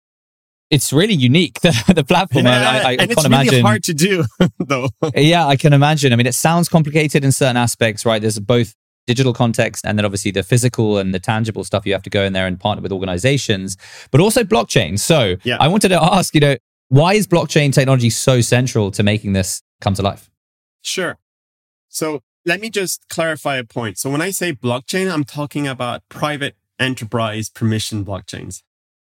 [0.69, 2.45] it's really unique the, the platform.
[2.45, 3.51] Yeah, I, I, I can't it's imagine.
[3.51, 4.25] really hard to do,
[4.59, 4.89] though.
[5.15, 6.13] yeah, I can imagine.
[6.13, 8.21] I mean, it sounds complicated in certain aspects, right?
[8.21, 8.73] There's both
[9.05, 12.23] digital context and then obviously the physical and the tangible stuff you have to go
[12.23, 13.75] in there and partner with organizations,
[14.11, 14.97] but also blockchain.
[14.97, 15.57] So Yeah.
[15.59, 16.55] I wanted to ask, you know,
[16.87, 20.29] why is blockchain technology so central to making this come to life?
[20.83, 21.17] Sure.
[21.89, 23.97] So let me just clarify a point.
[23.97, 28.61] So when I say blockchain, I'm talking about private enterprise permission blockchains.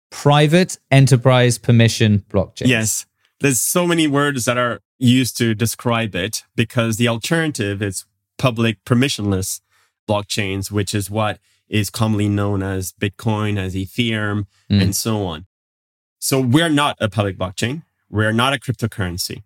[0.09, 2.67] Private enterprise permission blockchain.
[2.67, 3.05] Yes.
[3.39, 8.05] There's so many words that are used to describe it because the alternative is
[8.37, 9.61] public permissionless
[10.09, 11.39] blockchains, which is what
[11.69, 14.81] is commonly known as Bitcoin, as Ethereum, Mm.
[14.81, 15.45] and so on.
[16.19, 17.83] So we're not a public blockchain.
[18.09, 19.43] We're not a cryptocurrency.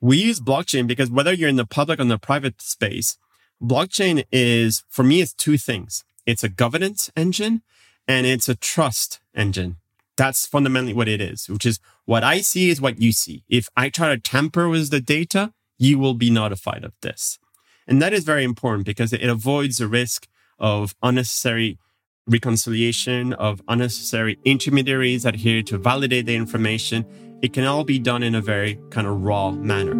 [0.00, 3.18] We use blockchain because whether you're in the public or the private space,
[3.60, 6.04] blockchain is, for me, it's two things.
[6.24, 7.62] It's a governance engine
[8.06, 9.76] and it's a trust engine.
[10.18, 13.44] That's fundamentally what it is, which is what I see is what you see.
[13.48, 17.38] If I try to tamper with the data, you will be notified of this.
[17.86, 20.26] And that is very important because it avoids the risk
[20.58, 21.78] of unnecessary
[22.26, 27.06] reconciliation, of unnecessary intermediaries that are here to validate the information.
[27.40, 29.94] It can all be done in a very kind of raw manner.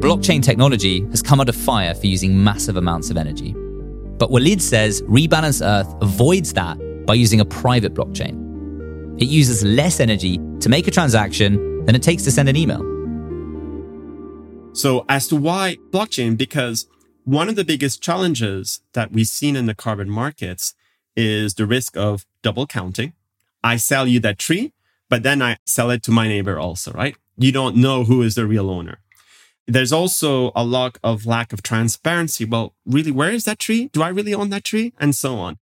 [0.00, 3.54] Blockchain technology has come under fire for using massive amounts of energy.
[4.18, 8.36] But Walid says Rebalance Earth avoids that by using a private blockchain.
[9.20, 12.82] It uses less energy to make a transaction than it takes to send an email.
[14.72, 16.86] So as to why blockchain, because
[17.24, 20.74] one of the biggest challenges that we've seen in the carbon markets
[21.16, 23.12] is the risk of double counting.
[23.62, 24.72] I sell you that tree,
[25.08, 27.16] but then I sell it to my neighbor also, right?
[27.36, 29.00] You don't know who is the real owner.
[29.66, 32.44] There's also a lot of lack of transparency.
[32.44, 33.88] Well, really, where is that tree?
[33.92, 34.94] Do I really own that tree?
[34.98, 35.58] And so on.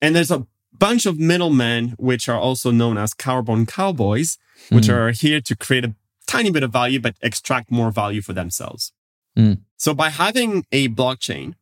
[0.00, 4.38] And there's a bunch of middlemen, which are also known as carbon cowboys,
[4.70, 4.94] which Mm.
[4.94, 5.94] are here to create a
[6.26, 8.92] tiny bit of value, but extract more value for themselves.
[9.36, 9.60] Mm.
[9.76, 11.54] So by having a blockchain,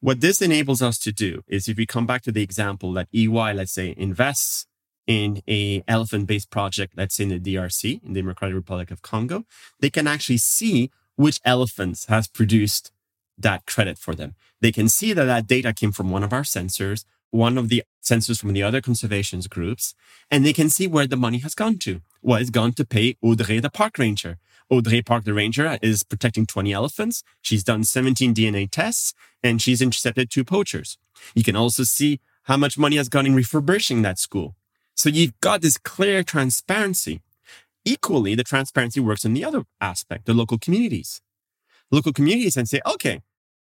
[0.00, 3.08] what this enables us to do is if we come back to the example that
[3.12, 4.66] EY, let's say, invests
[5.06, 9.44] in a elephant-based project, let's say in the DRC, in the Democratic Republic of Congo,
[9.80, 12.92] they can actually see which elephants has produced
[13.36, 14.34] that credit for them.
[14.60, 17.82] They can see that that data came from one of our sensors, one of the
[18.02, 19.94] sensors from the other conservation groups,
[20.30, 22.00] and they can see where the money has gone to.
[22.22, 24.38] Well, it's gone to pay Audrey, the park ranger.
[24.70, 27.22] Audrey Park, the ranger, is protecting 20 elephants.
[27.40, 30.98] She's done 17 DNA tests and she's intercepted two poachers.
[31.34, 34.56] You can also see how much money has gone in refurbishing that school.
[34.94, 37.22] So you've got this clear transparency.
[37.84, 41.22] Equally, the transparency works in the other aspect, the local communities.
[41.90, 43.22] Local communities can say, okay,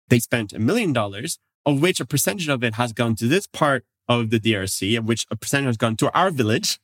[0.09, 3.47] they spent a million dollars, of which a percentage of it has gone to this
[3.47, 6.79] part of the DRC, of which a percentage has gone to our village.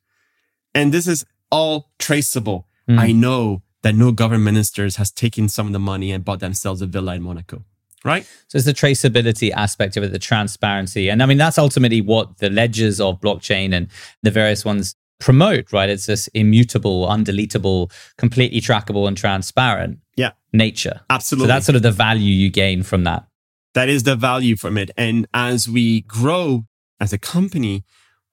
[0.74, 2.66] And this is all traceable.
[2.88, 2.98] Mm.
[2.98, 6.82] I know that no government ministers has taken some of the money and bought themselves
[6.82, 7.64] a villa in Monaco,
[8.04, 8.24] right?
[8.48, 11.08] So it's the traceability aspect of it, the transparency.
[11.08, 13.88] And I mean, that's ultimately what the ledgers of blockchain and
[14.22, 15.88] the various ones promote, right?
[15.88, 20.30] It's this immutable, undeletable, completely trackable and transparent Yeah.
[20.52, 21.00] nature.
[21.10, 21.44] Absolutely.
[21.44, 23.27] So that's sort of the value you gain from that.
[23.74, 24.90] That is the value from it.
[24.96, 26.64] And as we grow
[27.00, 27.84] as a company,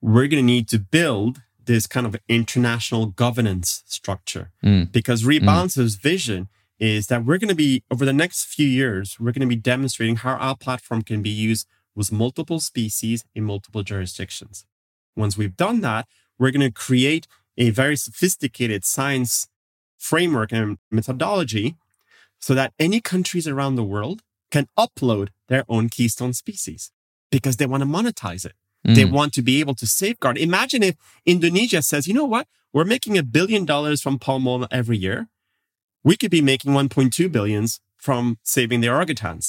[0.01, 4.91] we're going to need to build this kind of international governance structure Mm.
[4.91, 6.47] because Rebalance's vision
[6.79, 9.55] is that we're going to be, over the next few years, we're going to be
[9.55, 14.65] demonstrating how our platform can be used with multiple species in multiple jurisdictions.
[15.15, 19.47] Once we've done that, we're going to create a very sophisticated science
[19.97, 21.77] framework and methodology
[22.39, 24.21] so that any countries around the world
[24.55, 26.81] can upload their own keystone species
[27.35, 28.55] because they want to monetize it.
[28.97, 29.11] They Mm.
[29.17, 30.37] want to be able to safeguard.
[30.49, 30.95] Imagine if
[31.33, 32.45] Indonesia says, you know what?
[32.73, 35.19] We're making a billion dollars from palm oil every year.
[36.09, 37.69] We could be making 1.2 billions
[38.05, 39.45] from saving the orangutans.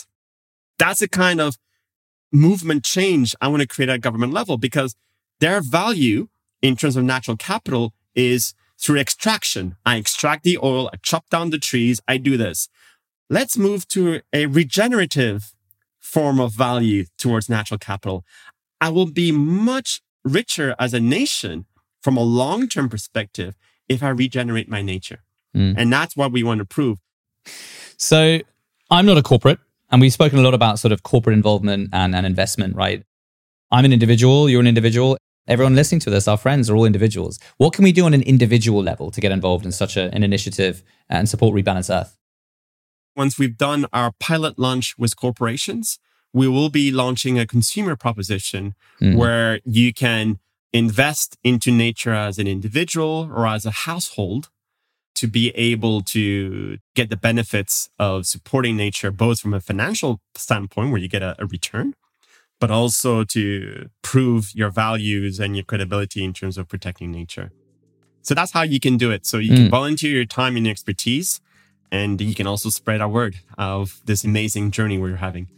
[0.81, 1.51] That's the kind of
[2.33, 4.91] movement change I want to create at government level because
[5.45, 6.21] their value
[6.67, 7.85] in terms of natural capital
[8.15, 9.65] is through extraction.
[9.91, 12.59] I extract the oil, I chop down the trees, I do this.
[13.29, 15.53] Let's move to a regenerative
[15.99, 18.25] form of value towards natural capital.
[18.81, 21.67] I will be much richer as a nation
[22.03, 23.57] from a long term perspective
[23.89, 25.23] if I regenerate my nature.
[25.57, 25.75] Mm.
[25.77, 26.99] And that's what we want to prove.
[27.97, 28.41] So
[28.91, 29.59] I'm not a corporate,
[29.91, 33.03] and we've spoken a lot about sort of corporate involvement and, and investment, right?
[33.71, 35.17] I'm an individual, you're an individual.
[35.49, 37.39] Everyone listening to this, our friends are all individuals.
[37.57, 40.23] What can we do on an individual level to get involved in such a, an
[40.23, 42.17] initiative and support Rebalance Earth?
[43.17, 45.99] Once we've done our pilot launch with corporations,
[46.33, 49.17] we will be launching a consumer proposition Mm.
[49.17, 50.39] where you can
[50.73, 54.51] invest into nature as an individual or as a household
[55.15, 60.91] to be able to get the benefits of supporting nature, both from a financial standpoint
[60.91, 61.95] where you get a, a return,
[62.61, 67.51] but also to prove your values and your credibility in terms of protecting nature.
[68.21, 69.25] So that's how you can do it.
[69.25, 69.57] So you mm.
[69.57, 71.41] can volunteer your time and expertise,
[71.91, 75.49] and you can also spread our word of this amazing journey we're having.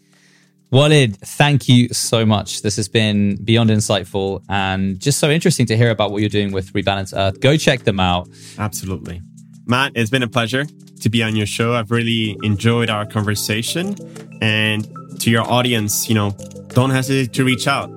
[0.70, 2.60] Walid, thank you so much.
[2.60, 6.52] This has been beyond insightful and just so interesting to hear about what you're doing
[6.52, 7.40] with Rebalance Earth.
[7.40, 8.28] Go check them out.
[8.58, 9.22] Absolutely.
[9.66, 10.66] Matt, it's been a pleasure
[11.00, 11.74] to be on your show.
[11.74, 13.96] I've really enjoyed our conversation.
[14.42, 14.86] And
[15.20, 16.36] to your audience, you know,
[16.68, 17.88] don't hesitate to reach out.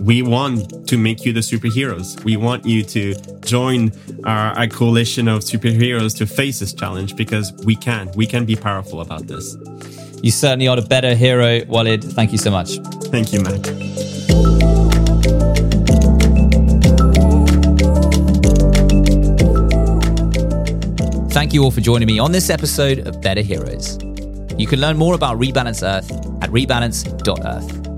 [0.00, 2.22] We want to make you the superheroes.
[2.24, 3.92] We want you to join
[4.24, 8.10] our, our coalition of superheroes to face this challenge because we can.
[8.16, 9.56] We can be powerful about this.
[10.22, 12.02] You certainly are a better hero, Walid.
[12.02, 12.78] Thank you so much.
[13.10, 13.66] Thank you, Matt.
[21.30, 23.98] Thank you all for joining me on this episode of Better Heroes.
[24.58, 26.10] You can learn more about Rebalance Earth
[26.42, 27.89] at rebalance.earth.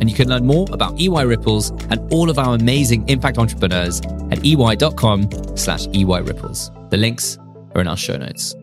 [0.00, 4.00] And you can learn more about EY Ripples and all of our amazing impact entrepreneurs
[4.30, 6.70] at ey.com slash eyripples.
[6.90, 7.38] The links
[7.74, 8.54] are in our show notes.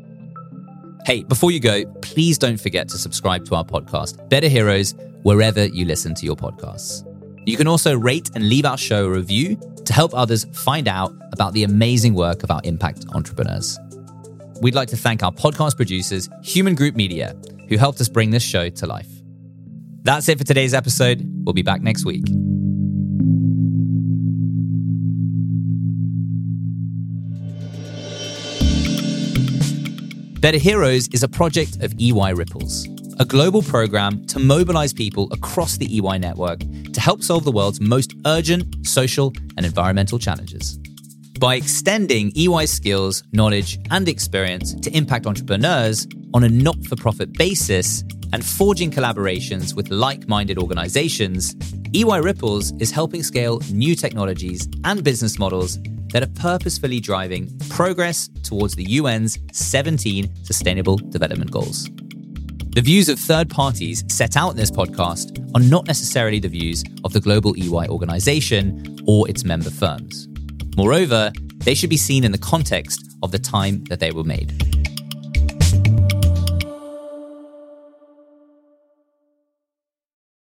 [1.06, 5.66] Hey, before you go, please don't forget to subscribe to our podcast, Better Heroes, wherever
[5.66, 7.06] you listen to your podcasts.
[7.46, 11.14] You can also rate and leave our show a review to help others find out
[11.34, 13.78] about the amazing work of our impact entrepreneurs.
[14.62, 17.36] We'd like to thank our podcast producers, Hueman Group Media,
[17.68, 19.13] who helped us bring this show to life.
[20.04, 21.22] That's it for today's episode.
[21.46, 22.26] We'll be back next week.
[30.42, 32.86] Better Heroes is a project of EY Ripples,
[33.18, 36.60] a global program to mobilize people across the EY network
[36.92, 40.80] to help solve the world's most urgent social and environmental challenges.
[41.40, 47.32] By extending EY skills, knowledge, and experience to impact entrepreneurs on a not for profit
[47.32, 51.56] basis and forging collaborations with like minded organizations,
[51.94, 55.78] EY Ripples is helping scale new technologies and business models
[56.12, 61.90] that are purposefully driving progress towards the UN's 17 Sustainable Development Goals.
[62.72, 66.84] The views of third parties set out in this podcast are not necessarily the views
[67.04, 70.28] of the global EY organization or its member firms.
[70.76, 74.83] Moreover, they should be seen in the context of the time that they were made.